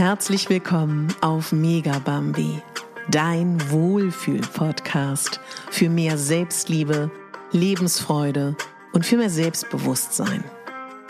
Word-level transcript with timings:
Herzlich 0.00 0.48
willkommen 0.48 1.08
auf 1.20 1.52
Megabambi, 1.52 2.62
dein 3.10 3.60
Wohlfühl-Podcast 3.70 5.40
für 5.70 5.90
mehr 5.90 6.16
Selbstliebe, 6.16 7.10
Lebensfreude 7.52 8.56
und 8.94 9.04
für 9.04 9.18
mehr 9.18 9.28
Selbstbewusstsein. 9.28 10.42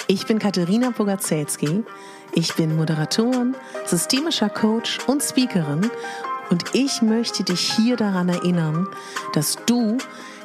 Ich 0.08 0.26
bin 0.26 0.40
Katharina 0.40 0.90
Bogacelski, 0.90 1.84
ich 2.32 2.56
bin 2.56 2.76
Moderatorin, 2.76 3.54
systemischer 3.86 4.48
Coach 4.48 4.98
und 5.06 5.22
Speakerin 5.22 5.88
und 6.50 6.64
ich 6.72 7.00
möchte 7.00 7.44
dich 7.44 7.72
hier 7.72 7.94
daran 7.94 8.28
erinnern, 8.28 8.88
dass 9.34 9.56
du 9.66 9.98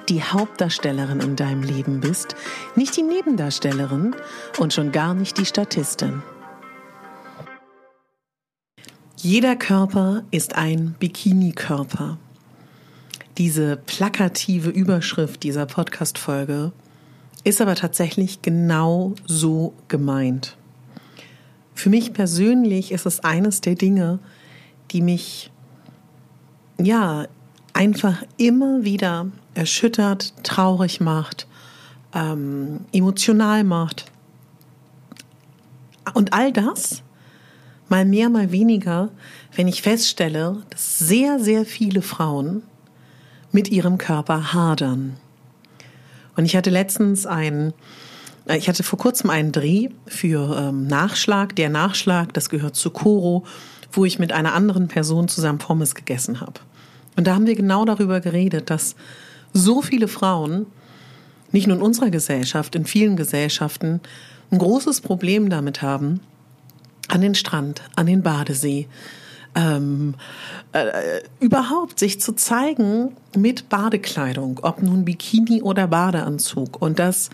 die 0.07 0.21
Hauptdarstellerin 0.21 1.19
in 1.19 1.35
deinem 1.35 1.63
Leben 1.63 1.99
bist, 1.99 2.35
nicht 2.75 2.95
die 2.95 3.01
Nebendarstellerin 3.01 4.15
und 4.59 4.71
schon 4.71 4.91
gar 4.91 5.15
nicht 5.15 5.39
die 5.39 5.47
Statistin. 5.47 6.21
Jeder 9.25 9.55
Körper 9.55 10.21
ist 10.29 10.55
ein 10.55 10.93
Bikini-Körper. 10.99 12.19
Diese 13.39 13.75
plakative 13.75 14.69
Überschrift 14.69 15.41
dieser 15.41 15.65
Podcast-Folge 15.65 16.71
ist 17.43 17.59
aber 17.59 17.73
tatsächlich 17.73 18.43
genau 18.43 19.15
so 19.25 19.73
gemeint. 19.87 20.57
Für 21.73 21.89
mich 21.89 22.13
persönlich 22.13 22.91
ist 22.91 23.07
es 23.07 23.21
eines 23.21 23.61
der 23.61 23.73
Dinge, 23.73 24.19
die 24.91 25.01
mich 25.01 25.51
ja 26.79 27.25
einfach 27.73 28.21
immer 28.37 28.83
wieder 28.83 29.31
erschüttert, 29.55 30.35
traurig 30.43 31.01
macht, 31.01 31.47
ähm, 32.13 32.81
emotional 32.93 33.63
macht. 33.63 34.05
Und 36.13 36.31
all 36.31 36.53
das, 36.53 37.01
mal 37.89 38.05
mehr, 38.05 38.29
mal 38.29 38.51
weniger, 38.51 39.09
wenn 39.55 39.67
ich 39.67 39.81
feststelle, 39.81 40.63
dass 40.69 40.99
sehr, 40.99 41.39
sehr 41.39 41.65
viele 41.65 42.01
Frauen 42.01 42.63
mit 43.51 43.69
ihrem 43.69 43.97
Körper 43.97 44.53
hadern. 44.53 45.17
Und 46.35 46.45
ich 46.45 46.55
hatte 46.55 46.69
letztens 46.69 47.25
einen, 47.25 47.73
äh, 48.47 48.57
ich 48.57 48.67
hatte 48.67 48.83
vor 48.83 48.99
kurzem 48.99 49.29
einen 49.29 49.51
Dreh 49.51 49.89
für 50.05 50.57
ähm, 50.57 50.87
Nachschlag. 50.87 51.55
Der 51.55 51.69
Nachschlag, 51.69 52.33
das 52.33 52.49
gehört 52.49 52.75
zu 52.75 52.89
Koro, 52.89 53.45
wo 53.91 54.05
ich 54.05 54.19
mit 54.19 54.31
einer 54.31 54.53
anderen 54.53 54.87
Person 54.87 55.27
zusammen 55.27 55.59
Pommes 55.59 55.95
gegessen 55.95 56.41
habe. 56.41 56.59
Und 57.15 57.27
da 57.27 57.35
haben 57.35 57.47
wir 57.47 57.55
genau 57.55 57.85
darüber 57.85 58.19
geredet, 58.19 58.69
dass 58.69 58.95
so 59.53 59.81
viele 59.81 60.09
Frauen, 60.09 60.65
nicht 61.51 61.67
nur 61.67 61.77
in 61.77 61.81
unserer 61.81 62.09
Gesellschaft, 62.09 62.75
in 62.75 62.85
vielen 62.85 63.15
Gesellschaften, 63.15 64.01
ein 64.51 64.57
großes 64.57 64.99
Problem 64.99 65.49
damit 65.49 65.81
haben, 65.81 66.19
an 67.07 67.21
den 67.21 67.35
Strand, 67.35 67.81
an 67.95 68.05
den 68.05 68.23
Badesee, 68.23 68.87
ähm, 69.55 70.15
äh, 70.73 71.21
überhaupt 71.39 71.99
sich 71.99 72.19
zu 72.19 72.33
zeigen 72.33 73.15
mit 73.35 73.69
Badekleidung, 73.69 74.59
ob 74.63 74.81
nun 74.81 75.05
Bikini 75.05 75.61
oder 75.61 75.87
Badeanzug. 75.87 76.81
Und 76.81 76.99
dass 76.99 77.29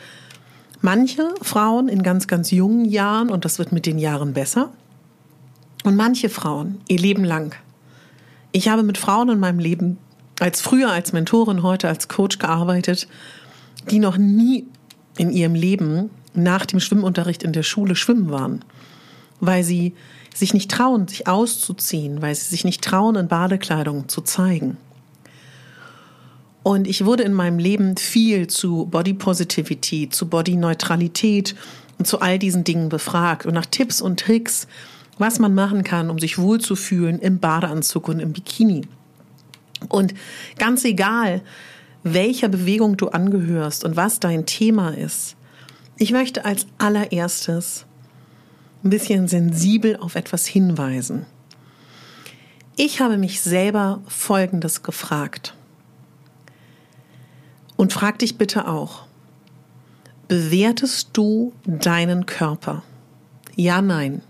manche 0.81 1.33
Frauen 1.41 1.87
in 1.87 2.03
ganz, 2.03 2.27
ganz 2.27 2.51
jungen 2.51 2.85
Jahren, 2.85 3.29
und 3.29 3.43
das 3.43 3.59
wird 3.59 3.71
mit 3.71 3.85
den 3.85 3.97
Jahren 3.97 4.33
besser, 4.33 4.69
und 5.83 5.95
manche 5.95 6.29
Frauen 6.29 6.79
ihr 6.87 6.99
Leben 6.99 7.23
lang. 7.23 7.55
Ich 8.51 8.67
habe 8.67 8.83
mit 8.83 8.99
Frauen 8.99 9.29
in 9.29 9.39
meinem 9.39 9.59
Leben 9.59 9.97
als 10.39 10.61
früher 10.61 10.91
als 10.91 11.13
Mentorin, 11.13 11.63
heute 11.63 11.87
als 11.87 12.07
Coach 12.07 12.37
gearbeitet, 12.37 13.07
die 13.89 13.99
noch 13.99 14.17
nie 14.17 14.65
in 15.17 15.31
ihrem 15.31 15.55
Leben 15.55 16.09
nach 16.33 16.65
dem 16.65 16.79
Schwimmunterricht 16.79 17.43
in 17.43 17.53
der 17.53 17.63
Schule 17.63 17.95
schwimmen 17.95 18.29
waren, 18.31 18.63
weil 19.41 19.63
sie 19.63 19.93
sich 20.33 20.53
nicht 20.53 20.71
trauen, 20.71 21.07
sich 21.07 21.27
auszuziehen, 21.27 22.21
weil 22.21 22.33
sie 22.35 22.49
sich 22.49 22.63
nicht 22.63 22.81
trauen, 22.81 23.15
in 23.15 23.27
Badekleidung 23.27 24.07
zu 24.07 24.21
zeigen. 24.21 24.77
Und 26.63 26.87
ich 26.87 27.05
wurde 27.05 27.23
in 27.23 27.33
meinem 27.33 27.59
Leben 27.59 27.97
viel 27.97 28.47
zu 28.47 28.85
Body 28.85 29.13
Positivity, 29.13 30.09
zu 30.09 30.29
Body 30.29 30.55
Neutralität 30.55 31.55
und 31.97 32.05
zu 32.05 32.21
all 32.21 32.37
diesen 32.39 32.63
Dingen 32.63 32.89
befragt 32.89 33.45
und 33.45 33.55
nach 33.55 33.65
Tipps 33.65 33.99
und 33.99 34.19
Tricks, 34.19 34.67
was 35.17 35.39
man 35.39 35.53
machen 35.53 35.83
kann, 35.83 36.09
um 36.09 36.19
sich 36.19 36.37
wohlzufühlen 36.37 37.19
im 37.19 37.39
Badeanzug 37.39 38.07
und 38.07 38.19
im 38.19 38.31
Bikini. 38.31 38.87
Und 39.89 40.13
ganz 40.57 40.85
egal, 40.85 41.41
welcher 42.03 42.47
Bewegung 42.47 42.97
du 42.97 43.09
angehörst 43.09 43.83
und 43.83 43.95
was 43.95 44.19
dein 44.19 44.45
Thema 44.45 44.95
ist, 44.95 45.35
ich 45.97 46.11
möchte 46.11 46.45
als 46.45 46.67
allererstes 46.77 47.85
ein 48.83 48.89
bisschen 48.89 49.27
sensibel 49.27 49.97
auf 49.97 50.15
etwas 50.15 50.45
hinweisen. 50.47 51.25
Ich 52.75 52.99
habe 52.99 53.17
mich 53.17 53.41
selber 53.41 54.01
Folgendes 54.07 54.81
gefragt. 54.81 55.53
Und 57.75 57.93
frag 57.93 58.19
dich 58.19 58.37
bitte 58.37 58.67
auch, 58.67 59.03
bewertest 60.27 61.09
du 61.13 61.53
deinen 61.65 62.25
Körper? 62.25 62.83
Ja, 63.55 63.81
nein. 63.81 64.21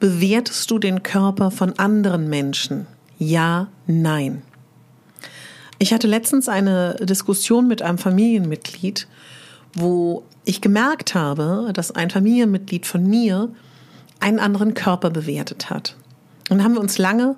Bewertest 0.00 0.70
du 0.70 0.78
den 0.78 1.02
Körper 1.02 1.50
von 1.50 1.78
anderen 1.78 2.28
Menschen? 2.28 2.86
Ja, 3.18 3.68
nein. 3.86 4.42
Ich 5.78 5.92
hatte 5.92 6.06
letztens 6.06 6.48
eine 6.48 6.96
Diskussion 7.00 7.68
mit 7.68 7.82
einem 7.82 7.98
Familienmitglied, 7.98 9.06
wo 9.74 10.24
ich 10.44 10.60
gemerkt 10.60 11.14
habe, 11.14 11.70
dass 11.74 11.90
ein 11.90 12.10
Familienmitglied 12.10 12.86
von 12.86 13.06
mir 13.06 13.50
einen 14.20 14.38
anderen 14.38 14.74
Körper 14.74 15.10
bewertet 15.10 15.70
hat. 15.70 15.96
Und 16.50 16.62
haben 16.62 16.74
wir 16.74 16.80
uns 16.80 16.98
lange 16.98 17.36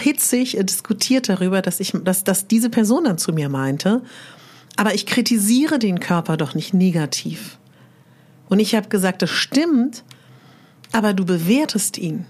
hitzig 0.00 0.56
diskutiert 0.60 1.28
darüber, 1.28 1.62
dass 1.62 1.80
ich, 1.80 1.92
dass, 2.04 2.24
dass 2.24 2.46
diese 2.46 2.70
Person 2.70 3.04
dann 3.04 3.18
zu 3.18 3.32
mir 3.32 3.48
meinte, 3.48 4.02
aber 4.76 4.94
ich 4.94 5.06
kritisiere 5.06 5.78
den 5.78 6.00
Körper 6.00 6.36
doch 6.36 6.54
nicht 6.54 6.74
negativ. 6.74 7.58
Und 8.48 8.60
ich 8.60 8.74
habe 8.74 8.88
gesagt, 8.88 9.22
das 9.22 9.30
stimmt, 9.30 10.04
aber 10.92 11.12
du 11.12 11.24
bewertest 11.24 11.98
ihn. 11.98 12.26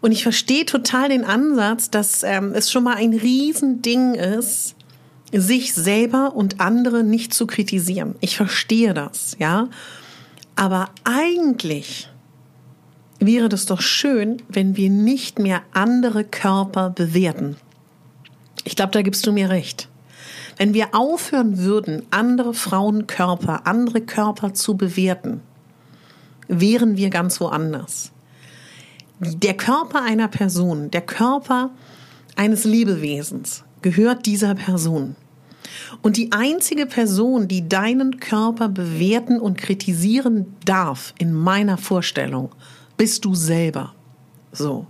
Und 0.00 0.12
ich 0.12 0.22
verstehe 0.22 0.64
total 0.64 1.08
den 1.08 1.24
Ansatz, 1.24 1.90
dass 1.90 2.22
ähm, 2.22 2.52
es 2.54 2.70
schon 2.70 2.84
mal 2.84 2.96
ein 2.96 3.12
Riesending 3.12 4.14
ist, 4.14 4.76
sich 5.32 5.74
selber 5.74 6.34
und 6.34 6.60
andere 6.60 7.04
nicht 7.04 7.34
zu 7.34 7.46
kritisieren. 7.46 8.14
Ich 8.20 8.36
verstehe 8.36 8.94
das, 8.94 9.36
ja. 9.38 9.68
Aber 10.56 10.90
eigentlich 11.04 12.08
wäre 13.20 13.48
das 13.48 13.66
doch 13.66 13.80
schön, 13.80 14.42
wenn 14.48 14.76
wir 14.76 14.90
nicht 14.90 15.38
mehr 15.38 15.62
andere 15.72 16.24
Körper 16.24 16.90
bewerten. 16.90 17.56
Ich 18.64 18.76
glaube, 18.76 18.92
da 18.92 19.02
gibst 19.02 19.26
du 19.26 19.32
mir 19.32 19.50
recht. 19.50 19.88
Wenn 20.56 20.74
wir 20.74 20.94
aufhören 20.94 21.58
würden, 21.58 22.02
andere 22.10 22.54
Frauenkörper, 22.54 23.66
andere 23.66 24.00
Körper 24.00 24.54
zu 24.54 24.76
bewerten, 24.76 25.40
wären 26.48 26.96
wir 26.96 27.10
ganz 27.10 27.40
woanders 27.40 28.12
der 29.20 29.54
Körper 29.54 30.02
einer 30.02 30.28
Person, 30.28 30.90
der 30.90 31.00
Körper 31.00 31.70
eines 32.36 32.64
Lebewesens 32.64 33.64
gehört 33.82 34.26
dieser 34.26 34.54
Person. 34.54 35.16
Und 36.02 36.16
die 36.16 36.32
einzige 36.32 36.86
Person, 36.86 37.48
die 37.48 37.68
deinen 37.68 38.20
Körper 38.20 38.68
bewerten 38.68 39.40
und 39.40 39.58
kritisieren 39.58 40.54
darf, 40.64 41.14
in 41.18 41.32
meiner 41.32 41.78
Vorstellung, 41.78 42.50
bist 42.96 43.24
du 43.24 43.34
selber. 43.34 43.94
So. 44.52 44.86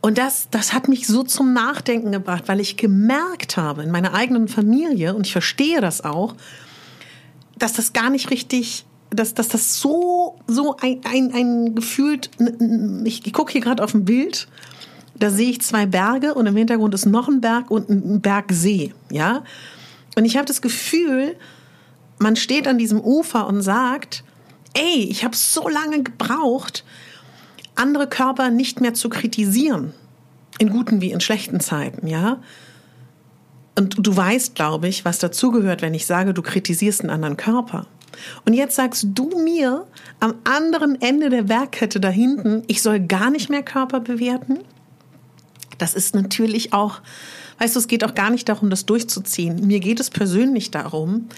Und 0.00 0.18
das, 0.18 0.48
das 0.50 0.72
hat 0.72 0.88
mich 0.88 1.06
so 1.06 1.22
zum 1.22 1.52
Nachdenken 1.52 2.12
gebracht, 2.12 2.44
weil 2.46 2.60
ich 2.60 2.76
gemerkt 2.76 3.56
habe 3.56 3.82
in 3.82 3.90
meiner 3.90 4.14
eigenen 4.14 4.48
Familie, 4.48 5.14
und 5.14 5.26
ich 5.26 5.32
verstehe 5.32 5.80
das 5.80 6.04
auch, 6.04 6.36
dass 7.58 7.72
das 7.72 7.92
gar 7.92 8.10
nicht 8.10 8.30
richtig 8.30 8.86
dass, 9.10 9.34
dass 9.34 9.48
das 9.48 9.80
so, 9.80 10.38
so 10.46 10.76
ein, 10.76 11.00
ein, 11.04 11.32
ein 11.32 11.74
gefühlt, 11.74 12.30
ich, 13.04 13.32
gucke 13.32 13.52
hier 13.52 13.60
gerade 13.60 13.82
auf 13.82 13.94
ein 13.94 14.04
Bild, 14.04 14.48
da 15.18 15.30
sehe 15.30 15.50
ich 15.50 15.60
zwei 15.60 15.86
Berge 15.86 16.34
und 16.34 16.46
im 16.46 16.56
Hintergrund 16.56 16.94
ist 16.94 17.06
noch 17.06 17.28
ein 17.28 17.40
Berg 17.40 17.70
und 17.70 17.88
ein 17.88 18.20
Bergsee, 18.20 18.92
ja. 19.10 19.44
Und 20.16 20.24
ich 20.24 20.36
habe 20.36 20.46
das 20.46 20.62
Gefühl, 20.62 21.36
man 22.18 22.36
steht 22.36 22.66
an 22.66 22.78
diesem 22.78 23.00
Ufer 23.00 23.46
und 23.46 23.62
sagt, 23.62 24.24
ey, 24.74 25.06
ich 25.10 25.24
habe 25.24 25.36
so 25.36 25.68
lange 25.68 26.02
gebraucht, 26.02 26.84
andere 27.74 28.06
Körper 28.06 28.50
nicht 28.50 28.80
mehr 28.80 28.94
zu 28.94 29.08
kritisieren, 29.08 29.92
in 30.58 30.70
guten 30.70 31.00
wie 31.00 31.12
in 31.12 31.20
schlechten 31.20 31.60
Zeiten, 31.60 32.06
ja. 32.06 32.40
Und 33.78 33.96
du 33.98 34.16
weißt, 34.16 34.54
glaube 34.54 34.88
ich, 34.88 35.04
was 35.04 35.18
dazugehört, 35.18 35.82
wenn 35.82 35.92
ich 35.92 36.06
sage, 36.06 36.32
du 36.32 36.40
kritisierst 36.40 37.02
einen 37.02 37.10
anderen 37.10 37.36
Körper. 37.36 37.86
Und 38.46 38.54
jetzt 38.54 38.76
sagst 38.76 39.06
du 39.14 39.38
mir 39.38 39.86
am 40.20 40.34
anderen 40.44 41.00
Ende 41.02 41.28
der 41.28 41.42
Bergkette 41.42 42.00
da 42.00 42.08
hinten, 42.08 42.62
ich 42.66 42.80
soll 42.80 43.00
gar 43.00 43.30
nicht 43.30 43.50
mehr 43.50 43.62
Körper 43.62 44.00
bewerten? 44.00 44.60
Das 45.78 45.94
ist 45.94 46.14
natürlich 46.14 46.72
auch, 46.72 47.00
weißt 47.58 47.74
du, 47.74 47.80
es 47.80 47.88
geht 47.88 48.04
auch 48.04 48.14
gar 48.14 48.30
nicht 48.30 48.48
darum, 48.48 48.70
das 48.70 48.86
durchzuziehen. 48.86 49.66
Mir 49.66 49.80
geht 49.80 50.00
es 50.00 50.10
persönlich 50.10 50.70
darum, 50.70 51.28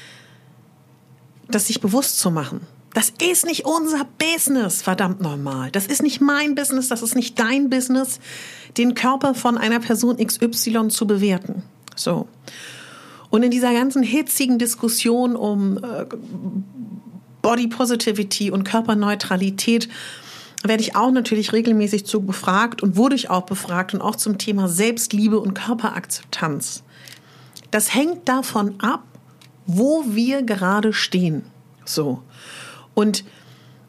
das 1.49 1.67
sich 1.67 1.81
bewusst 1.81 2.19
zu 2.19 2.31
machen. 2.31 2.61
Das 2.95 3.13
ist 3.23 3.45
nicht 3.45 3.65
unser 3.65 4.07
Business, 4.19 4.83
verdammt 4.83 5.21
normal. 5.21 5.71
Das 5.71 5.87
ist 5.87 6.03
nicht 6.03 6.21
mein 6.21 6.55
Business, 6.55 6.89
das 6.89 7.03
ist 7.03 7.15
nicht 7.15 7.39
dein 7.39 7.71
Business, 7.71 8.19
den 8.77 8.95
Körper 8.95 9.35
von 9.35 9.59
einer 9.59 9.81
Person 9.81 10.17
XY 10.17 10.89
zu 10.89 11.07
bewerten. 11.07 11.63
So. 11.95 12.27
Und 13.31 13.43
in 13.43 13.51
dieser 13.51 13.73
ganzen 13.73 14.03
hitzigen 14.03 14.59
Diskussion 14.59 15.37
um 15.37 15.79
äh, 15.79 16.07
Body 17.43 17.69
Positivity 17.69 18.51
und 18.51 18.65
Körperneutralität 18.65 19.89
werde 20.65 20.83
ich 20.83 20.97
auch 20.97 21.11
natürlich 21.11 21.53
regelmäßig 21.53 22.07
zu 22.07 22.23
befragt 22.23 22.83
und 22.83 22.97
wurde 22.97 23.15
ich 23.15 23.31
auch 23.31 23.43
befragt 23.43 23.95
und 23.95 24.01
auch 24.01 24.17
zum 24.17 24.39
Thema 24.39 24.69
Selbstliebe 24.69 25.39
und 25.39 25.55
Körperakzeptanz. 25.55 26.83
Das 27.71 27.95
hängt 27.95 28.29
davon 28.29 28.81
ab, 28.81 29.05
wo 29.67 30.05
wir 30.09 30.43
gerade 30.43 30.93
stehen. 30.93 31.45
So. 31.85 32.23
Und 32.95 33.25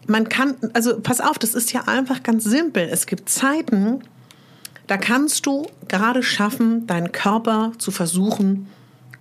man 0.05 0.29
kann, 0.29 0.55
also 0.73 0.99
pass 0.99 1.21
auf, 1.21 1.39
das 1.39 1.53
ist 1.53 1.71
ja 1.71 1.87
einfach 1.87 2.23
ganz 2.23 2.43
simpel. 2.43 2.87
Es 2.91 3.05
gibt 3.05 3.29
Zeiten, 3.29 4.03
da 4.87 4.97
kannst 4.97 5.45
du 5.45 5.67
gerade 5.87 6.23
schaffen, 6.23 6.87
deinen 6.87 7.11
Körper 7.11 7.71
zu 7.77 7.91
versuchen, 7.91 8.67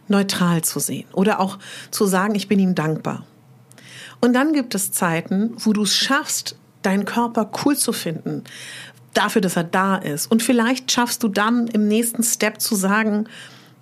neutral 0.09 0.63
zu 0.63 0.81
sehen 0.81 1.07
oder 1.13 1.41
auch 1.41 1.59
zu 1.91 2.07
sagen, 2.07 2.35
ich 2.35 2.49
bin 2.49 2.59
ihm 2.59 2.75
dankbar. 2.75 3.25
Und 4.21 4.33
dann 4.33 4.53
gibt 4.53 4.75
es 4.75 4.91
Zeiten, 4.91 5.53
wo 5.59 5.73
du 5.73 5.83
es 5.83 5.95
schaffst, 5.95 6.57
deinen 6.83 7.05
Körper 7.05 7.51
cool 7.65 7.77
zu 7.77 7.93
finden, 7.93 8.45
dafür, 9.15 9.41
dass 9.41 9.57
er 9.57 9.65
da 9.65 9.97
ist. 9.97 10.31
Und 10.31 10.43
vielleicht 10.43 10.91
schaffst 10.93 11.23
du 11.23 11.29
dann 11.29 11.67
im 11.69 11.89
nächsten 11.89 12.23
Step 12.23 12.61
zu 12.61 12.75
sagen, 12.75 13.27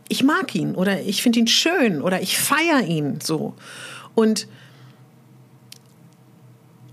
ich 0.09 0.23
mag 0.23 0.55
ihn 0.55 0.75
oder 0.75 1.03
ich 1.03 1.23
finde 1.23 1.41
ihn 1.41 1.49
schön 1.49 2.01
oder 2.01 2.23
ich 2.23 2.39
feiere 2.39 2.83
ihn 2.83 3.19
so. 3.23 3.55
Und 4.15 4.47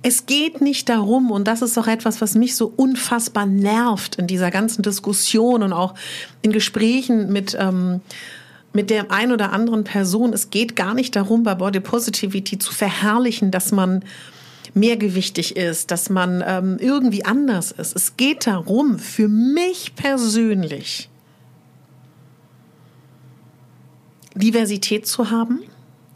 es 0.05 0.25
geht 0.25 0.59
nicht 0.59 0.89
darum, 0.89 1.31
und 1.31 1.47
das 1.47 1.61
ist 1.61 1.77
auch 1.77 1.87
etwas, 1.87 2.19
was 2.19 2.35
mich 2.35 2.57
so 2.57 2.71
unfassbar 2.75 3.45
nervt 3.45 4.17
in 4.17 4.27
dieser 4.27 4.51
ganzen 4.51 4.81
Diskussion 4.81 5.63
und 5.63 5.71
auch 5.71 5.95
in 6.41 6.51
Gesprächen 6.51 7.31
mit, 7.31 7.55
ähm, 7.57 8.01
mit 8.73 8.89
der 8.89 9.11
ein 9.11 9.31
oder 9.31 9.53
anderen 9.53 9.85
Person. 9.85 10.33
Es 10.33 10.49
geht 10.49 10.75
gar 10.75 10.93
nicht 10.93 11.15
darum, 11.15 11.43
bei 11.43 11.55
Body 11.55 11.79
Positivity 11.79 12.59
zu 12.59 12.73
verherrlichen, 12.73 13.49
dass 13.49 13.71
man 13.71 14.03
mehrgewichtig 14.73 15.55
ist, 15.55 15.91
dass 15.91 16.09
man 16.09 16.43
ähm, 16.45 16.77
irgendwie 16.79 17.25
anders 17.25 17.71
ist. 17.71 17.95
Es 17.95 18.17
geht 18.17 18.47
darum, 18.47 18.99
für 18.99 19.27
mich 19.27 19.95
persönlich 19.95 21.09
Diversität 24.35 25.05
zu 25.05 25.29
haben 25.29 25.61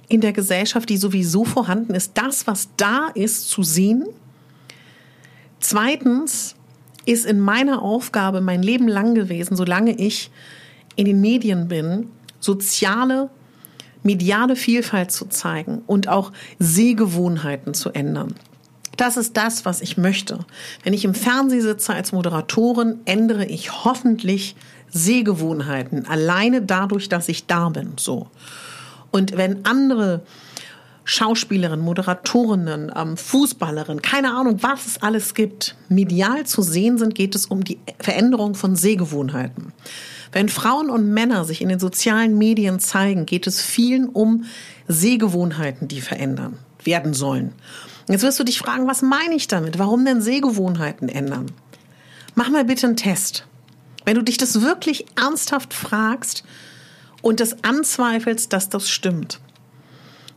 in 0.09 0.21
der 0.21 0.33
Gesellschaft, 0.33 0.89
die 0.89 0.97
sowieso 0.97 1.43
vorhanden 1.43 1.93
ist, 1.93 2.13
das, 2.15 2.47
was 2.47 2.69
da 2.77 3.09
ist, 3.13 3.49
zu 3.49 3.63
sehen. 3.63 4.05
Zweitens 5.59 6.55
ist 7.05 7.25
in 7.25 7.39
meiner 7.39 7.81
Aufgabe 7.81 8.41
mein 8.41 8.63
Leben 8.63 8.87
lang 8.87 9.15
gewesen, 9.15 9.55
solange 9.55 9.91
ich 9.91 10.31
in 10.95 11.05
den 11.05 11.21
Medien 11.21 11.67
bin, 11.67 12.09
soziale, 12.39 13.29
mediale 14.03 14.55
Vielfalt 14.55 15.11
zu 15.11 15.25
zeigen 15.25 15.81
und 15.87 16.07
auch 16.07 16.31
Sehgewohnheiten 16.59 17.73
zu 17.73 17.91
ändern. 17.91 18.35
Das 18.97 19.15
ist 19.15 19.37
das, 19.37 19.63
was 19.63 19.81
ich 19.81 19.97
möchte. 19.97 20.39
Wenn 20.83 20.93
ich 20.93 21.05
im 21.05 21.13
Fernsehen 21.13 21.61
sitze 21.61 21.93
als 21.93 22.11
Moderatorin, 22.11 22.99
ändere 23.05 23.45
ich 23.45 23.85
hoffentlich 23.85 24.55
Sehgewohnheiten, 24.89 26.07
alleine 26.07 26.61
dadurch, 26.61 27.09
dass 27.09 27.29
ich 27.29 27.45
da 27.45 27.69
bin, 27.69 27.93
so. 27.97 28.27
Und 29.11 29.37
wenn 29.37 29.65
andere 29.65 30.21
Schauspielerinnen, 31.05 31.83
Moderatorinnen, 31.85 32.91
ähm, 32.93 33.15
Fußballerinnen, 33.15 34.01
keine 34.01 34.33
Ahnung, 34.33 34.57
was 34.61 34.85
es 34.85 35.01
alles 35.01 35.33
gibt, 35.33 35.75
medial 35.87 36.45
zu 36.45 36.61
sehen 36.61 36.97
sind, 36.97 37.15
geht 37.15 37.33
es 37.33 37.45
um 37.45 37.63
die 37.63 37.79
Veränderung 37.99 38.55
von 38.55 38.75
Sehgewohnheiten. 38.75 39.71
Wenn 40.31 40.49
Frauen 40.49 40.89
und 40.89 41.13
Männer 41.13 41.45
sich 41.45 41.61
in 41.61 41.69
den 41.69 41.79
sozialen 41.79 42.37
Medien 42.37 42.79
zeigen, 42.79 43.25
geht 43.25 43.47
es 43.47 43.61
vielen 43.61 44.07
um 44.09 44.45
Sehgewohnheiten, 44.87 45.87
die 45.87 46.01
verändern 46.01 46.57
werden 46.83 47.13
sollen. 47.13 47.53
Jetzt 48.07 48.23
wirst 48.23 48.39
du 48.39 48.43
dich 48.43 48.59
fragen, 48.59 48.87
was 48.87 49.01
meine 49.01 49.35
ich 49.35 49.47
damit? 49.47 49.79
Warum 49.79 50.05
denn 50.05 50.21
Sehgewohnheiten 50.21 51.09
ändern? 51.09 51.51
Mach 52.35 52.49
mal 52.49 52.65
bitte 52.65 52.87
einen 52.87 52.95
Test. 52.95 53.45
Wenn 54.05 54.15
du 54.15 54.21
dich 54.21 54.37
das 54.37 54.61
wirklich 54.61 55.05
ernsthaft 55.19 55.73
fragst 55.73 56.43
und 57.21 57.41
das 57.41 57.63
anzweifelst, 57.63 58.53
dass 58.53 58.69
das 58.69 58.89
stimmt, 58.89 59.41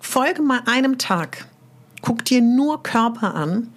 folge 0.01 0.43
mal 0.43 0.63
einem 0.67 0.99
Tag. 0.99 1.47
Guck 2.03 2.25
dir 2.25 2.41
nur 2.41 2.83
Körper 2.83 3.35
an, 3.35 3.69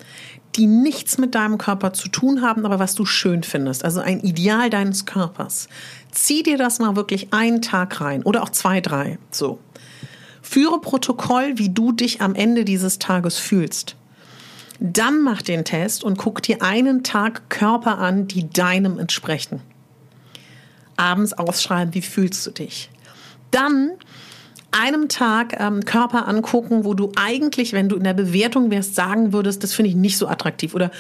die 0.56 0.68
nichts 0.68 1.18
mit 1.18 1.36
deinem 1.36 1.58
Körper 1.58 1.94
zu 1.94 2.08
tun 2.08 2.42
haben, 2.42 2.66
aber 2.66 2.80
was 2.80 2.96
du 2.96 3.06
schön 3.06 3.44
findest. 3.44 3.84
Also 3.84 4.00
ein 4.00 4.22
Ideal 4.22 4.70
deines 4.70 5.06
Körpers. 5.06 5.68
Zieh 6.14 6.44
dir 6.44 6.58
das 6.58 6.78
mal 6.78 6.96
wirklich 6.96 7.34
einen 7.34 7.64
Tag 7.64 8.00
rein 8.00 8.22
oder 8.22 8.44
auch 8.44 8.50
zwei, 8.50 8.82
drei. 8.82 9.18
So. 9.32 9.60
Führe 10.44 10.80
Protokoll, 10.80 11.54
wie 11.56 11.70
du 11.70 11.92
dich 11.92 12.22
am 12.22 12.36
Ende 12.36 12.66
dieses 12.66 13.00
Tages 13.00 13.40
fühlst. 13.40 13.96
Dann 14.80 15.22
mach 15.22 15.42
den 15.42 15.66
Test 15.66 16.04
und 16.04 16.18
guck 16.18 16.44
dir 16.44 16.62
einen 16.62 17.04
Tag 17.04 17.50
Körper 17.50 17.98
an, 17.98 18.28
die 18.28 18.48
deinem 18.48 19.00
entsprechen. 19.00 19.62
Abends 20.98 21.34
ausschreiben, 21.34 21.96
wie 21.96 22.02
fühlst 22.02 22.46
du 22.46 22.52
dich. 22.52 22.92
Dann 23.50 23.94
einem 24.72 25.08
Tag 25.08 25.60
ähm, 25.60 25.84
Körper 25.86 26.28
angucken, 26.28 26.86
wo 26.86 26.94
du 26.94 27.12
eigentlich, 27.16 27.74
wenn 27.74 27.90
du 27.90 27.96
in 27.96 28.04
der 28.04 28.14
Bewertung 28.14 28.70
wärst, 28.70 28.94
sagen 28.94 29.34
würdest, 29.34 29.64
das 29.64 29.74
finde 29.74 29.90
ich 29.90 29.96
nicht 29.96 30.18
so 30.18 30.28
attraktiv 30.28 30.76
oder 30.76 30.92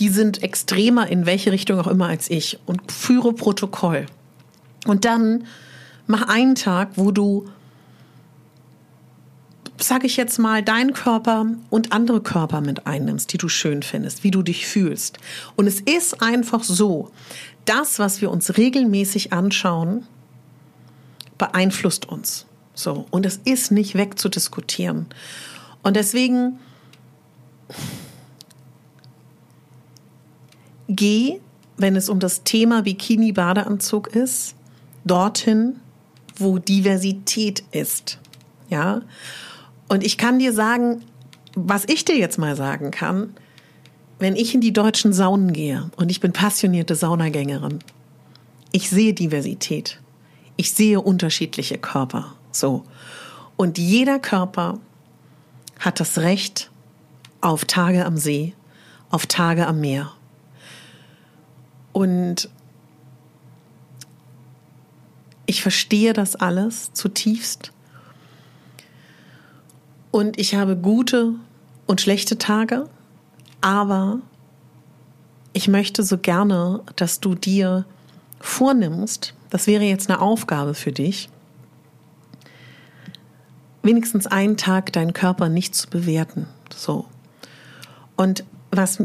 die 0.00 0.08
sind 0.08 0.42
extremer 0.42 1.06
in 1.06 1.24
welche 1.24 1.52
Richtung 1.52 1.78
auch 1.78 1.86
immer 1.86 2.08
als 2.08 2.30
ich 2.30 2.58
und 2.66 2.92
führe 2.92 3.32
Protokoll. 3.32 4.06
Und 4.86 5.04
dann 5.04 5.46
mach 6.06 6.28
einen 6.28 6.54
Tag, 6.54 6.90
wo 6.96 7.10
du 7.10 7.48
sage 9.82 10.06
ich 10.06 10.16
jetzt 10.16 10.38
mal, 10.38 10.62
deinen 10.62 10.92
Körper 10.92 11.46
und 11.70 11.92
andere 11.92 12.20
Körper 12.20 12.60
mit 12.60 12.86
einnimmst, 12.86 13.32
die 13.32 13.38
du 13.38 13.48
schön 13.48 13.82
findest, 13.82 14.24
wie 14.24 14.30
du 14.30 14.42
dich 14.42 14.66
fühlst. 14.66 15.18
Und 15.56 15.66
es 15.66 15.80
ist 15.80 16.22
einfach 16.22 16.62
so, 16.62 17.10
das, 17.64 17.98
was 17.98 18.20
wir 18.20 18.30
uns 18.30 18.56
regelmäßig 18.56 19.32
anschauen, 19.32 20.06
beeinflusst 21.38 22.06
uns. 22.06 22.46
So. 22.74 23.06
Und 23.10 23.26
es 23.26 23.40
ist 23.44 23.70
nicht 23.70 23.94
wegzudiskutieren. 23.94 25.06
Und 25.82 25.96
deswegen 25.96 26.58
geh, 30.88 31.40
wenn 31.76 31.96
es 31.96 32.08
um 32.08 32.20
das 32.20 32.42
Thema 32.44 32.82
Bikini-Badeanzug 32.82 34.08
ist, 34.08 34.54
dorthin, 35.04 35.76
wo 36.36 36.58
Diversität 36.58 37.64
ist. 37.72 38.18
Ja. 38.68 39.02
Und 39.88 40.04
ich 40.04 40.18
kann 40.18 40.38
dir 40.38 40.52
sagen, 40.52 41.02
was 41.54 41.84
ich 41.86 42.04
dir 42.04 42.16
jetzt 42.16 42.38
mal 42.38 42.56
sagen 42.56 42.90
kann, 42.90 43.34
wenn 44.18 44.36
ich 44.36 44.54
in 44.54 44.60
die 44.60 44.72
deutschen 44.72 45.12
Saunen 45.12 45.52
gehe 45.52 45.90
und 45.96 46.10
ich 46.10 46.20
bin 46.20 46.32
passionierte 46.32 46.94
Saunagängerin, 46.94 47.80
ich 48.72 48.90
sehe 48.90 49.14
Diversität. 49.14 50.00
Ich 50.56 50.72
sehe 50.72 51.00
unterschiedliche 51.00 51.78
Körper. 51.78 52.34
So. 52.52 52.84
Und 53.56 53.78
jeder 53.78 54.18
Körper 54.18 54.78
hat 55.78 56.00
das 56.00 56.18
Recht 56.18 56.70
auf 57.40 57.64
Tage 57.64 58.04
am 58.04 58.16
See, 58.16 58.54
auf 59.10 59.26
Tage 59.26 59.66
am 59.66 59.80
Meer. 59.80 60.12
Und 61.92 62.48
ich 65.50 65.62
verstehe 65.62 66.12
das 66.12 66.36
alles 66.36 66.92
zutiefst. 66.92 67.72
Und 70.12 70.38
ich 70.38 70.54
habe 70.54 70.76
gute 70.76 71.34
und 71.88 72.00
schlechte 72.00 72.38
Tage, 72.38 72.88
aber 73.60 74.20
ich 75.52 75.66
möchte 75.66 76.04
so 76.04 76.18
gerne, 76.18 76.84
dass 76.94 77.18
du 77.18 77.34
dir 77.34 77.84
vornimmst, 78.38 79.34
das 79.50 79.66
wäre 79.66 79.82
jetzt 79.82 80.08
eine 80.08 80.20
Aufgabe 80.20 80.74
für 80.74 80.92
dich, 80.92 81.28
wenigstens 83.82 84.28
einen 84.28 84.56
Tag 84.56 84.92
deinen 84.92 85.14
Körper 85.14 85.48
nicht 85.48 85.74
zu 85.74 85.90
bewerten. 85.90 86.46
So. 86.72 87.06
Und 88.14 88.44
was 88.70 89.02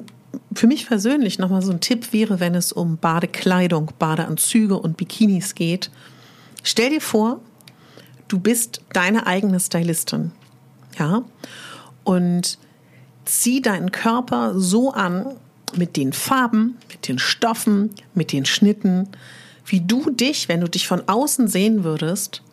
für 0.54 0.68
mich 0.68 0.86
persönlich 0.86 1.40
nochmal 1.40 1.64
so 1.64 1.72
ein 1.72 1.80
Tipp 1.80 2.14
wäre, 2.14 2.40
wenn 2.40 2.54
es 2.54 2.72
um 2.72 2.98
Badekleidung, 2.98 3.94
Badeanzüge 3.98 4.78
und 4.78 4.96
Bikinis 4.96 5.56
geht, 5.56 5.90
stell 6.64 6.90
dir 6.90 7.02
vor, 7.02 7.42
du 8.28 8.40
bist 8.40 8.82
deine 8.94 9.28
eigene 9.28 9.60
Stylistin. 9.60 10.32
Ja? 10.98 11.24
Und 12.04 12.58
zieh 13.26 13.62
deinen 13.62 13.92
Körper 13.92 14.54
so 14.60 14.92
an, 14.92 15.36
mit 15.78 15.98
den 15.98 16.14
Farben, 16.14 16.78
mit 16.90 17.08
den 17.08 17.20
Stoffen, 17.20 17.90
mit 18.14 18.32
den 18.32 18.46
Schnitten, 18.46 19.10
wie 19.66 19.82
du 19.82 20.10
dich, 20.10 20.48
wenn 20.48 20.62
du 20.62 20.70
dich 20.70 20.88
von 20.88 21.08
außen 21.08 21.48
sehen 21.48 21.84
würdest, 21.84 22.44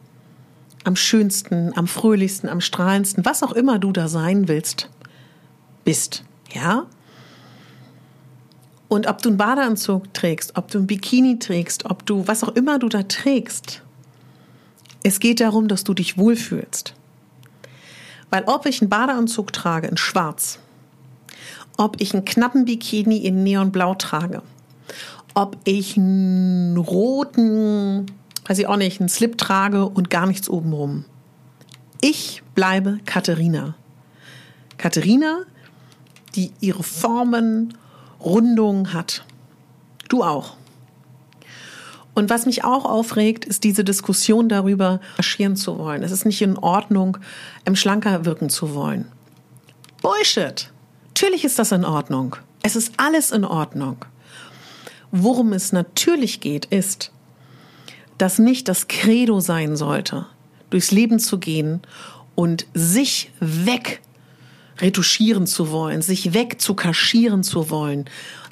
am 0.85 0.97
schönsten, 0.97 1.73
am 1.76 1.87
fröhlichsten, 1.87 2.49
am 2.49 2.61
strahlendsten, 2.61 3.25
was 3.25 3.42
auch 3.42 3.52
immer 3.52 3.78
du 3.78 3.92
da 3.92 4.09
sein 4.09 4.49
willst, 4.49 4.88
bist. 5.85 6.25
Ja? 6.52 6.87
Und 8.88 9.06
ob 9.06 9.23
du 9.23 9.28
einen 9.28 9.38
Badeanzug 9.38 10.12
trägst, 10.12 10.56
ob 10.56 10.71
du 10.71 10.78
ein 10.78 10.87
Bikini 10.87 11.38
trägst, 11.38 11.87
ob 11.87 12.04
du 12.04 12.26
was 12.26 12.42
auch 12.42 12.54
immer 12.56 12.78
du 12.78 12.88
da 12.88 13.04
trägst, 13.04 13.81
es 15.02 15.21
geht 15.21 15.40
darum, 15.40 15.68
dass 15.68 15.85
du 15.85 15.94
dich 15.94 16.18
wohlfühlst. 16.18 16.94
Weil 18.30 18.44
ob 18.44 18.66
ich 18.66 18.80
einen 18.80 18.90
Badeanzug 18.90 19.52
trage 19.52 19.88
in 19.88 19.97
Schwarz, 19.97 20.59
ob 21.76 22.00
ich 22.00 22.14
einen 22.14 22.25
knappen 22.25 22.64
Bikini 22.64 23.18
in 23.18 23.42
Neonblau 23.42 23.94
trage, 23.94 24.42
ob 25.35 25.56
ich 25.64 25.97
einen 25.97 26.76
roten, 26.76 28.06
weiß 28.47 28.59
ich 28.59 28.66
auch 28.66 28.76
nicht, 28.76 29.00
einen 29.00 29.09
Slip 29.09 29.38
trage 29.38 29.87
und 29.87 30.11
gar 30.11 30.26
nichts 30.26 30.49
obenrum. 30.49 31.04
Ich 32.00 32.42
bleibe 32.54 32.99
Katharina. 33.06 33.75
Katharina, 34.76 35.42
die 36.35 36.52
ihre 36.61 36.82
Formen, 36.82 37.76
Rundungen 38.21 38.92
hat. 38.92 39.25
Du 40.09 40.23
auch. 40.23 40.56
Und 42.14 42.28
was 42.28 42.47
mich 42.47 42.64
auch 42.64 42.85
aufregt, 42.85 43.45
ist 43.45 43.64
diese 43.64 43.85
Diskussion 43.85 44.49
darüber, 44.49 45.00
marschieren 45.16 45.57
zu 45.57 45.78
wollen. 45.78 46.02
Es 46.02 46.12
ist 46.12 46.26
nicht 46.26 46.42
in 46.42 46.59
Ordnung, 46.59 47.19
ähm, 47.64 47.76
schlanker 47.76 48.25
wirken 48.25 48.50
zu 48.50 48.75
wollen. 48.75 49.07
Bullshit. 50.02 50.71
Natürlich 51.09 51.45
ist 51.45 51.59
das 51.59 51.73
in 51.73 51.85
Ordnung. 51.85 52.37
Es 52.62 52.76
ist 52.76 52.92
alles 52.97 53.33
in 53.33 53.45
Ordnung. 53.45 54.04
Worum 55.11 55.52
es 55.52 55.73
natürlich 55.73 56.40
geht, 56.40 56.66
ist, 56.66 57.12
dass 58.19 58.38
nicht 58.38 58.69
das 58.69 58.88
Credo 58.88 59.40
sein 59.40 59.76
sollte, 59.76 60.26
durchs 60.71 60.90
Leben 60.90 61.19
zu 61.19 61.38
gehen 61.38 61.83
und 62.35 62.66
sich 62.75 63.31
weg 63.40 64.00
retuschieren 64.81 65.47
zu 65.47 65.71
wollen, 65.71 66.02
sich 66.02 66.35
weg 66.35 66.61
zu 66.61 66.75
kaschieren 66.75 67.42
zu 67.42 67.71
wollen, 67.71 68.07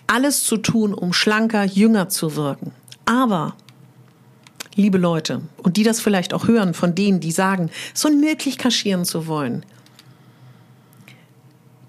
alles 0.07 0.45
zu 0.45 0.57
tun, 0.57 0.93
um 0.93 1.12
schlanker, 1.12 1.64
jünger 1.64 2.09
zu 2.09 2.37
wirken. 2.37 2.73
Aber, 3.04 3.57
liebe 4.75 4.99
Leute, 4.99 5.42
und 5.62 5.76
die 5.76 5.83
das 5.83 6.00
vielleicht 6.00 6.33
auch 6.33 6.47
hören 6.47 6.75
von 6.75 6.95
denen, 6.95 7.21
die 7.21 7.33
sagen, 7.33 7.71
so 7.95 8.09
unmöglich 8.09 8.59
kaschieren 8.59 9.04
zu 9.04 9.26
wollen, 9.26 9.64